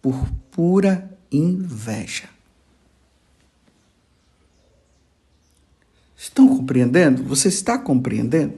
por 0.00 0.30
pura 0.52 1.10
inveja. 1.32 2.28
Estão 6.22 6.46
compreendendo? 6.46 7.24
Você 7.24 7.48
está 7.48 7.76
compreendendo? 7.76 8.54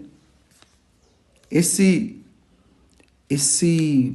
Esse 1.50 2.21
esse 3.28 4.14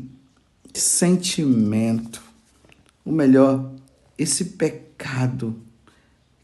sentimento, 0.72 2.22
ou 3.04 3.12
melhor, 3.12 3.72
esse 4.20 4.46
pecado 4.46 5.60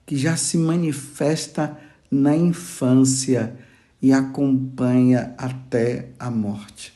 que 0.04 0.18
já 0.18 0.36
se 0.36 0.58
manifesta 0.58 1.80
na 2.10 2.36
infância 2.36 3.56
e 4.02 4.12
acompanha 4.12 5.36
até 5.38 6.10
a 6.18 6.32
morte. 6.32 6.92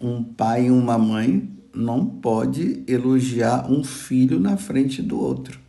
Um 0.00 0.24
pai 0.24 0.68
e 0.68 0.70
uma 0.70 0.96
mãe 0.96 1.46
não 1.74 2.06
pode 2.06 2.82
elogiar 2.88 3.70
um 3.70 3.84
filho 3.84 4.40
na 4.40 4.56
frente 4.56 5.02
do 5.02 5.20
outro. 5.20 5.67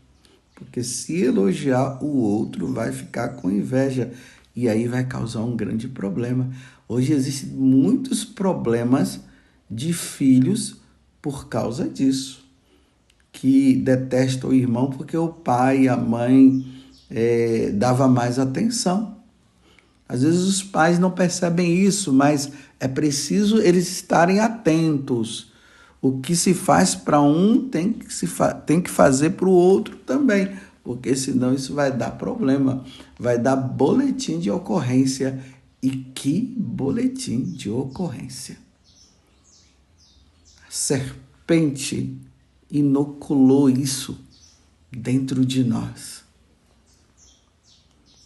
Porque 0.60 0.84
se 0.84 1.24
elogiar 1.24 2.04
o 2.04 2.18
outro, 2.18 2.72
vai 2.72 2.92
ficar 2.92 3.30
com 3.30 3.50
inveja 3.50 4.12
e 4.56 4.68
aí 4.68 4.88
vai 4.88 5.06
causar 5.06 5.40
um 5.40 5.56
grande 5.56 5.88
problema. 5.88 6.50
Hoje 6.88 7.14
existem 7.14 7.50
muitos 7.50 8.26
problemas 8.26 9.22
de 9.72 9.94
filhos 9.94 10.76
por 11.22 11.48
causa 11.48 11.88
disso, 11.88 12.46
que 13.32 13.76
detestam 13.76 14.50
o 14.50 14.54
irmão 14.54 14.90
porque 14.90 15.16
o 15.16 15.30
pai 15.30 15.88
a 15.88 15.96
mãe 15.96 16.66
é, 17.10 17.72
dava 17.72 18.08
mais 18.08 18.38
atenção. 18.38 19.18
Às 20.08 20.24
vezes 20.24 20.42
os 20.42 20.64
pais 20.64 21.00
não 21.00 21.12
percebem 21.12 21.78
isso, 21.78 22.12
mas 22.12 22.52
é 22.80 22.88
preciso 22.88 23.60
eles 23.60 23.90
estarem 23.90 24.40
atentos. 24.40 25.49
O 26.02 26.20
que 26.20 26.36
se 26.36 26.54
faz 26.54 26.96
para 26.96 27.22
um 27.22 27.68
tem 27.68 27.92
que, 27.92 28.14
se 28.14 28.28
tem 28.66 28.82
que 28.82 28.90
fazer 28.90 29.32
para 29.32 29.48
o 29.48 29.52
outro 29.52 29.98
também, 29.98 30.58
porque 30.84 31.16
senão 31.16 31.54
isso 31.54 31.74
vai 31.74 31.92
dar 31.92 32.12
problema, 32.12 32.86
vai 33.18 33.38
dar 33.38 33.56
boletim 33.56 34.40
de 34.40 34.50
ocorrência 34.50 35.44
e 35.82 35.90
que 35.90 36.56
boletim 36.58 37.44
de 37.44 37.70
ocorrência! 37.70 38.58
A 40.68 40.72
serpente 40.72 42.18
inoculou 42.72 43.70
isso 43.70 44.18
dentro 44.92 45.46
de 45.46 45.64
nós. 45.64 46.24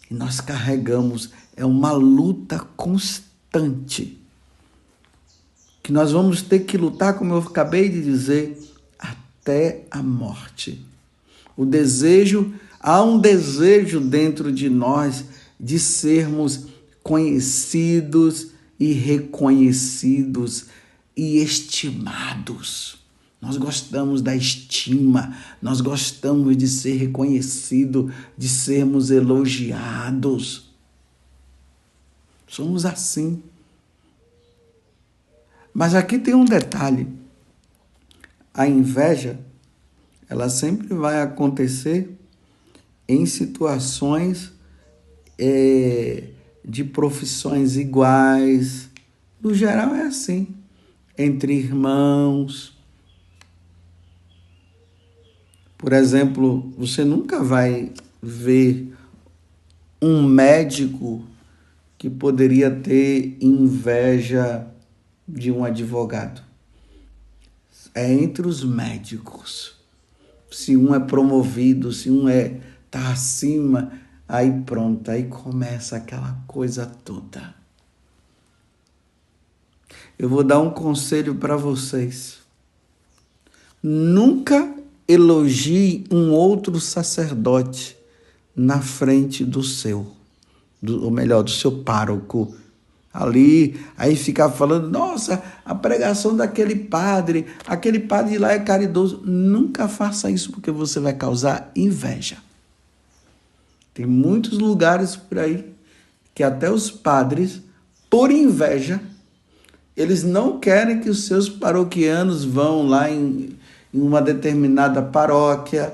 E 0.09 0.13
nós 0.13 0.39
carregamos, 0.39 1.31
é 1.55 1.65
uma 1.65 1.91
luta 1.91 2.59
constante. 2.59 4.22
Que 5.83 5.91
nós 5.91 6.11
vamos 6.11 6.41
ter 6.41 6.61
que 6.61 6.77
lutar, 6.77 7.15
como 7.15 7.33
eu 7.33 7.39
acabei 7.39 7.89
de 7.89 8.01
dizer, 8.01 8.57
até 8.97 9.83
a 9.91 10.01
morte. 10.01 10.83
O 11.55 11.65
desejo, 11.65 12.53
há 12.79 13.03
um 13.03 13.19
desejo 13.19 13.99
dentro 13.99 14.51
de 14.51 14.69
nós 14.69 15.25
de 15.59 15.77
sermos 15.77 16.67
conhecidos 17.03 18.47
e 18.79 18.93
reconhecidos 18.93 20.65
e 21.15 21.37
estimados. 21.37 22.97
Nós 23.41 23.57
gostamos 23.57 24.21
da 24.21 24.33
estima, 24.33 25.37
nós 25.61 25.81
gostamos 25.81 26.55
de 26.55 26.65
ser 26.65 26.95
reconhecido, 26.95 28.11
de 28.37 28.47
sermos 28.47 29.11
elogiados. 29.11 30.69
Somos 32.47 32.85
assim. 32.85 33.43
Mas 35.73 35.95
aqui 35.95 36.19
tem 36.19 36.35
um 36.35 36.45
detalhe. 36.45 37.07
A 38.53 38.67
inveja, 38.67 39.39
ela 40.29 40.47
sempre 40.49 40.93
vai 40.93 41.21
acontecer 41.21 42.15
em 43.07 43.25
situações 43.25 44.53
é, 45.39 46.29
de 46.63 46.83
profissões 46.83 47.75
iguais. 47.75 48.89
No 49.41 49.53
geral 49.53 49.95
é 49.95 50.03
assim, 50.03 50.47
entre 51.17 51.53
irmãos. 51.53 52.77
Por 55.77 55.91
exemplo, 55.91 56.71
você 56.77 57.03
nunca 57.03 57.43
vai 57.43 57.91
ver 58.21 58.93
um 60.01 60.21
médico 60.21 61.25
que 61.97 62.09
poderia 62.09 62.69
ter 62.69 63.37
inveja 63.41 64.72
de 65.27 65.51
um 65.51 65.63
advogado. 65.63 66.41
É 67.93 68.11
entre 68.11 68.47
os 68.47 68.63
médicos. 68.63 69.75
Se 70.51 70.77
um 70.77 70.93
é 70.93 70.99
promovido, 70.99 71.91
se 71.91 72.09
um 72.09 72.29
é 72.29 72.59
tá 72.89 73.11
acima, 73.11 73.91
Aí 74.27 74.51
pronto, 74.65 75.11
aí 75.11 75.25
começa 75.25 75.97
aquela 75.97 76.35
coisa 76.47 76.85
toda. 76.85 77.53
Eu 80.17 80.29
vou 80.29 80.43
dar 80.43 80.59
um 80.59 80.71
conselho 80.71 81.35
para 81.35 81.55
vocês. 81.55 82.39
Nunca 83.81 84.75
elogie 85.07 86.05
um 86.09 86.31
outro 86.31 86.79
sacerdote 86.79 87.97
na 88.55 88.81
frente 88.81 89.43
do 89.43 89.61
seu, 89.61 90.11
do, 90.81 91.03
ou 91.03 91.11
melhor, 91.11 91.43
do 91.43 91.51
seu 91.51 91.83
pároco. 91.83 92.55
Ali, 93.13 93.79
aí 93.95 94.15
ficar 94.15 94.49
falando, 94.49 94.89
nossa, 94.89 95.43
a 95.63 95.75
pregação 95.75 96.35
daquele 96.35 96.75
padre, 96.75 97.45
aquele 97.67 97.99
padre 97.99 98.39
lá 98.39 98.53
é 98.53 98.59
caridoso. 98.59 99.21
Nunca 99.23 99.87
faça 99.87 100.31
isso 100.31 100.51
porque 100.51 100.71
você 100.71 100.99
vai 100.99 101.13
causar 101.13 101.71
inveja. 101.75 102.37
Tem 103.93 104.07
muitos 104.07 104.57
lugares 104.57 105.15
por 105.15 105.37
aí 105.37 105.73
que 106.33 106.41
até 106.41 106.71
os 106.71 106.89
padres, 106.89 107.61
por 108.09 108.31
inveja, 108.31 108.99
eles 109.95 110.23
não 110.23 110.59
querem 110.59 110.99
que 110.99 111.09
os 111.09 111.25
seus 111.25 111.47
paroquianos 111.47 112.43
vão 112.43 112.87
lá 112.87 113.11
em, 113.11 113.55
em 113.93 114.01
uma 114.01 114.21
determinada 114.21 115.03
paróquia, 115.03 115.93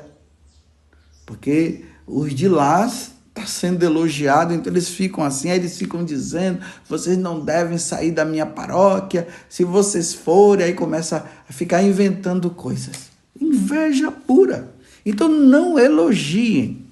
porque 1.26 1.84
os 2.08 2.34
de 2.34 2.48
lá 2.48 2.90
está 3.40 3.46
sendo 3.46 3.84
elogiado, 3.84 4.54
então 4.54 4.72
eles 4.72 4.90
ficam 4.90 5.24
assim, 5.24 5.50
aí 5.50 5.58
eles 5.58 5.78
ficam 5.78 6.04
dizendo, 6.04 6.60
vocês 6.88 7.18
não 7.18 7.40
devem 7.40 7.78
sair 7.78 8.12
da 8.12 8.26
minha 8.26 8.46
paróquia, 8.46 9.28
se 9.48 9.64
vocês 9.64 10.14
forem, 10.14 10.66
aí 10.66 10.74
começa 10.74 11.26
a 11.48 11.54
ficar 11.54 11.82
inventando 11.82 12.50
coisas. 12.50 13.10
Inveja 13.40 14.12
pura. 14.12 14.70
Então 15.06 15.30
não 15.30 15.80
elogiem. 15.80 16.86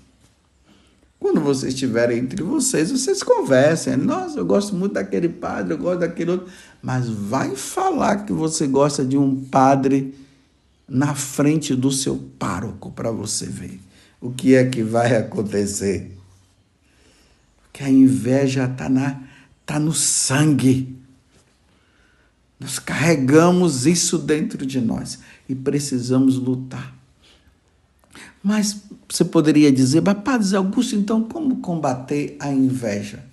Quando 1.20 1.42
vocês 1.42 1.74
estiverem 1.74 2.20
entre 2.20 2.44
vocês, 2.44 2.92
vocês 2.92 3.22
conversem. 3.24 3.98
Nossa, 3.98 4.40
eu 4.40 4.46
gosto 4.46 4.76
muito 4.76 4.94
daquele 4.94 5.28
padre, 5.28 5.74
eu 5.74 5.78
gosto 5.78 6.00
daquele 6.00 6.32
outro. 6.32 6.48
Mas 6.82 7.10
vai 7.10 7.56
falar 7.56 8.18
que 8.26 8.32
você 8.32 8.68
gosta 8.68 9.04
de 9.04 9.18
um 9.18 9.36
padre 9.44 10.14
na 10.88 11.16
frente 11.16 11.76
do 11.76 11.92
seu 11.92 12.18
pároco 12.40 12.92
para 12.92 13.12
você 13.12 13.46
ver 13.46 13.80
o 14.22 14.32
que 14.32 14.56
é 14.56 14.66
que 14.66 14.84
vai 14.84 15.16
acontecer. 15.16 16.12
Que 17.78 17.84
a 17.84 17.90
inveja 17.92 18.66
está 18.66 18.90
tá 19.64 19.80
no 19.80 19.94
sangue. 19.94 20.98
Nós 22.60 22.80
carregamos 22.80 23.86
isso 23.86 24.18
dentro 24.18 24.66
de 24.66 24.82
nós 24.82 25.20
e 25.48 25.54
precisamos 25.54 26.38
lutar. 26.38 26.98
Mas 28.42 28.82
você 29.08 29.24
poderia 29.24 29.72
dizer, 29.72 30.02
mas 30.02 30.18
Padre 30.24 30.58
Augusto, 30.58 30.96
então 30.96 31.22
como 31.26 31.58
combater 31.58 32.36
a 32.40 32.52
inveja? 32.52 33.24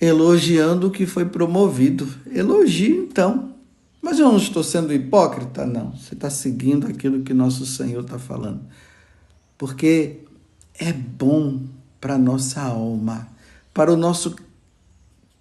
Elogiando 0.00 0.86
o 0.86 0.90
que 0.90 1.04
foi 1.04 1.26
promovido. 1.26 2.08
Elogie 2.32 2.88
então. 2.90 3.54
Mas 4.00 4.18
eu 4.18 4.28
não 4.30 4.38
estou 4.38 4.64
sendo 4.64 4.94
hipócrita? 4.94 5.66
Não. 5.66 5.92
Você 5.92 6.14
está 6.14 6.30
seguindo 6.30 6.86
aquilo 6.86 7.22
que 7.22 7.34
nosso 7.34 7.66
Senhor 7.66 8.00
está 8.00 8.18
falando. 8.18 8.62
Porque 9.58 10.20
é 10.78 10.90
bom 10.90 11.76
para 12.00 12.14
a 12.14 12.18
nossa 12.18 12.60
alma, 12.60 13.28
para 13.74 13.92
o 13.92 13.96
nosso 13.96 14.36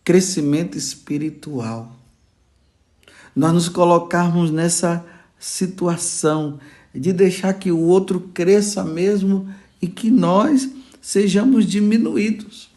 crescimento 0.04 0.78
espiritual. 0.78 1.96
Nós 3.36 3.54
nos 3.54 3.70
colocarmos 3.70 4.50
nessa 4.52 5.06
situação 5.40 6.60
de 6.94 7.14
deixar 7.14 7.54
que 7.54 7.72
o 7.72 7.80
outro 7.80 8.20
cresça 8.34 8.84
mesmo 8.84 9.48
e 9.82 9.88
que 9.88 10.10
nós 10.10 10.70
sejamos 11.02 11.66
diminuídos. 11.66 12.70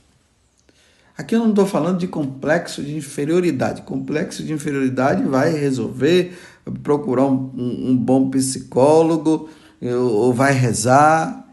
Aqui 1.17 1.35
eu 1.35 1.41
não 1.41 1.51
estou 1.51 1.67
falando 1.67 1.99
de 1.99 2.09
complexo 2.09 2.83
de 2.83 2.97
inferioridade. 2.97 3.83
Complexo 3.83 4.43
de 4.43 4.53
inferioridade 4.53 5.23
vai 5.23 5.53
resolver, 5.53 6.39
procurar 6.83 7.27
um, 7.27 7.51
um, 7.57 7.97
bom 7.97 8.31
psicólogo, 8.31 9.49
ou 9.83 10.33
vai 10.33 10.53
rezar, 10.53 11.47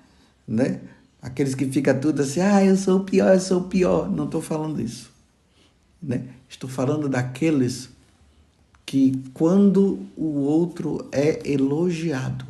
né? 0.47 0.79
Aqueles 1.21 1.55
que 1.55 1.65
ficam 1.65 1.99
tudo 1.99 2.21
assim, 2.21 2.39
ah, 2.39 2.63
eu 2.63 2.75
sou 2.75 2.99
o 2.99 3.03
pior, 3.03 3.33
eu 3.33 3.39
sou 3.39 3.61
o 3.61 3.63
pior. 3.63 4.09
Não 4.09 4.25
estou 4.25 4.41
falando 4.41 4.81
isso. 4.81 5.11
Né? 6.01 6.27
Estou 6.47 6.69
falando 6.69 7.09
daqueles 7.09 7.89
que, 8.85 9.21
quando 9.33 9.99
o 10.15 10.41
outro 10.41 11.07
é 11.11 11.41
elogiado, 11.49 12.45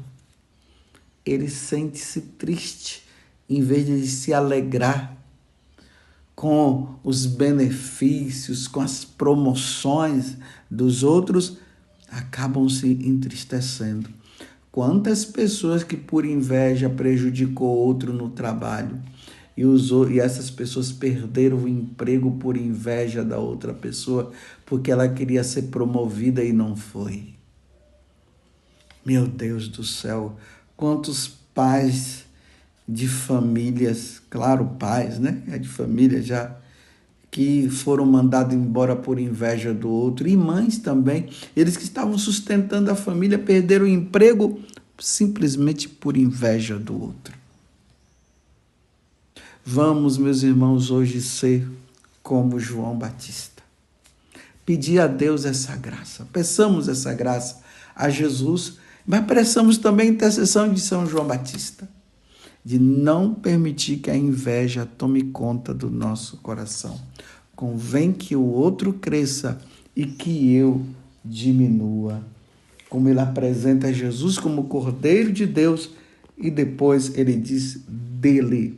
ele 1.26 1.50
sente-se 1.50 2.22
triste, 2.22 3.04
em 3.50 3.62
vez 3.62 3.86
de 3.86 4.08
se 4.08 4.34
alegrar 4.34 5.18
com 6.36 6.96
os 7.04 7.26
benefícios, 7.26 8.68
com 8.68 8.82
as 8.82 9.04
promoções 9.04 10.38
dos 10.70 11.02
outros, 11.02 11.58
acabam 12.08 12.70
se 12.70 12.88
entristecendo. 12.88 14.10
Quantas 14.78 15.26
pessoas 15.26 15.84
que 15.84 15.98
por 15.98 16.24
inveja 16.24 16.88
prejudicou 16.88 17.76
outro 17.76 18.14
no 18.14 18.30
trabalho 18.30 19.02
e 19.58 19.66
usou 19.66 20.08
e 20.08 20.20
essas 20.20 20.52
pessoas 20.52 20.92
perderam 20.92 21.58
o 21.58 21.68
emprego 21.68 22.30
por 22.38 22.56
inveja 22.56 23.26
da 23.26 23.40
outra 23.40 23.74
pessoa, 23.74 24.32
porque 24.68 24.92
ela 24.92 25.10
queria 25.10 25.44
ser 25.44 25.64
promovida 25.64 26.44
e 26.44 26.54
não 26.54 26.76
foi. 26.76 27.34
Meu 29.04 29.26
Deus 29.26 29.68
do 29.68 29.84
céu, 29.84 30.38
quantos 30.76 31.28
pais 31.56 32.26
de 32.88 33.08
famílias, 33.08 34.22
claro, 34.30 34.76
pais, 34.78 35.18
né? 35.18 35.42
É 35.48 35.58
de 35.58 35.68
família 35.68 36.22
já, 36.22 36.56
que 37.30 37.70
foram 37.70 38.06
mandados 38.06 38.54
embora 38.54 38.96
por 38.96 39.20
inveja 39.20 39.74
do 39.74 39.90
outro, 39.90 40.28
e 40.28 40.36
mães 40.36 40.78
também. 40.78 41.30
Eles 41.56 41.78
que 41.78 41.84
estavam 41.84 42.18
sustentando 42.18 42.90
a 42.90 42.96
família 42.96 43.38
perderam 43.38 43.86
o 43.86 43.90
emprego 43.90 44.60
simplesmente 44.98 45.88
por 45.88 46.18
inveja 46.18 46.78
do 46.78 47.00
outro. 47.00 47.36
Vamos, 49.64 50.18
meus 50.18 50.44
irmãos, 50.44 50.90
hoje 50.90 51.22
ser 51.22 51.68
como 52.24 52.60
João 52.60 52.98
Batista. 52.98 53.62
Pedir 54.66 55.00
a 55.00 55.08
Deus 55.08 55.46
essa 55.46 55.76
graça. 55.76 56.28
Peçamos 56.32 56.88
essa 56.88 57.14
graça 57.14 57.62
a 57.96 58.10
Jesus 58.10 58.78
mas 59.08 59.26
precisamos 59.26 59.78
também 59.78 60.10
intercessão 60.10 60.72
de 60.72 60.82
São 60.82 61.08
João 61.08 61.26
Batista, 61.26 61.88
de 62.68 62.78
não 62.78 63.34
permitir 63.34 64.00
que 64.00 64.12
a 64.12 64.18
inveja 64.18 64.86
tome 64.86 65.24
conta 65.24 65.74
do 65.74 65.90
nosso 65.90 66.36
coração. 66.36 67.00
Convém 67.56 68.12
que 68.12 68.36
o 68.36 68.44
outro 68.44 68.92
cresça 68.92 69.58
e 69.96 70.06
que 70.06 70.54
eu 70.54 70.86
diminua. 71.24 72.22
Como 72.90 73.08
ele 73.08 73.22
apresenta 73.22 73.94
Jesus 73.94 74.38
como 74.38 74.66
Cordeiro 74.66 75.32
de 75.32 75.46
Deus 75.46 75.92
e 76.38 76.52
depois 76.52 77.18
ele 77.18 77.38
diz 77.38 77.80
dele 77.88 78.78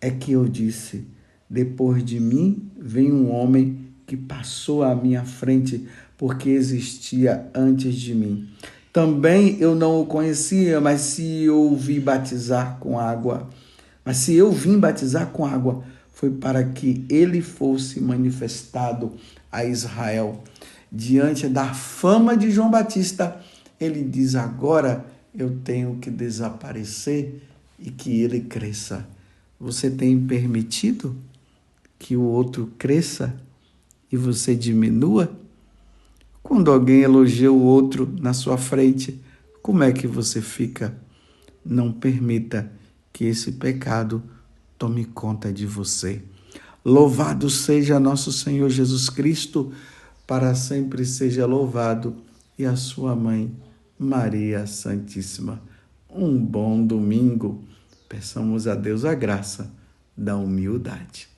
é 0.00 0.10
que 0.10 0.32
eu 0.32 0.48
disse: 0.48 1.04
depois 1.48 2.04
de 2.04 2.18
mim 2.18 2.68
vem 2.76 3.12
um 3.12 3.30
homem 3.30 3.86
que 4.04 4.16
passou 4.16 4.82
à 4.82 4.96
minha 4.96 5.24
frente 5.24 5.86
porque 6.18 6.50
existia 6.50 7.48
antes 7.54 7.94
de 7.94 8.12
mim. 8.16 8.48
Também 8.96 9.58
eu 9.60 9.74
não 9.74 10.00
o 10.00 10.06
conhecia, 10.06 10.80
mas 10.80 11.02
se 11.02 11.42
eu 11.42 11.76
vi 11.76 12.00
batizar 12.00 12.78
com 12.80 12.98
água, 12.98 13.46
mas 14.02 14.16
se 14.16 14.34
eu 14.34 14.50
vim 14.50 14.78
batizar 14.78 15.26
com 15.32 15.44
água, 15.44 15.84
foi 16.14 16.30
para 16.30 16.64
que 16.64 17.04
ele 17.10 17.42
fosse 17.42 18.00
manifestado 18.00 19.12
a 19.52 19.66
Israel. 19.66 20.42
Diante 20.90 21.46
da 21.46 21.74
fama 21.74 22.34
de 22.34 22.50
João 22.50 22.70
Batista, 22.70 23.38
ele 23.78 24.02
diz: 24.02 24.34
agora 24.34 25.04
eu 25.38 25.58
tenho 25.62 25.96
que 25.96 26.10
desaparecer 26.10 27.42
e 27.78 27.90
que 27.90 28.22
ele 28.22 28.40
cresça. 28.40 29.06
Você 29.60 29.90
tem 29.90 30.18
permitido 30.26 31.14
que 31.98 32.16
o 32.16 32.22
outro 32.22 32.72
cresça 32.78 33.34
e 34.10 34.16
você 34.16 34.54
diminua? 34.54 35.30
Quando 36.48 36.70
alguém 36.70 37.00
elogia 37.00 37.50
o 37.50 37.60
outro 37.60 38.08
na 38.20 38.32
sua 38.32 38.56
frente, 38.56 39.20
como 39.60 39.82
é 39.82 39.90
que 39.90 40.06
você 40.06 40.40
fica? 40.40 40.96
Não 41.64 41.90
permita 41.90 42.70
que 43.12 43.24
esse 43.24 43.50
pecado 43.50 44.22
tome 44.78 45.04
conta 45.06 45.52
de 45.52 45.66
você. 45.66 46.22
Louvado 46.84 47.50
seja 47.50 47.98
nosso 47.98 48.32
Senhor 48.32 48.70
Jesus 48.70 49.10
Cristo, 49.10 49.72
para 50.24 50.54
sempre 50.54 51.04
seja 51.04 51.44
louvado, 51.46 52.14
e 52.56 52.64
a 52.64 52.76
sua 52.76 53.16
mãe, 53.16 53.52
Maria 53.98 54.68
Santíssima. 54.68 55.60
Um 56.08 56.38
bom 56.38 56.86
domingo. 56.86 57.64
Peçamos 58.08 58.68
a 58.68 58.76
Deus 58.76 59.04
a 59.04 59.14
graça 59.14 59.68
da 60.16 60.36
humildade. 60.36 61.28